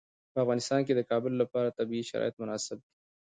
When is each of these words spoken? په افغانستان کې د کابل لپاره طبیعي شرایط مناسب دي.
په 0.33 0.37
افغانستان 0.43 0.79
کې 0.87 0.93
د 0.95 1.01
کابل 1.11 1.33
لپاره 1.41 1.75
طبیعي 1.79 2.03
شرایط 2.11 2.35
مناسب 2.41 2.77
دي. 2.85 2.91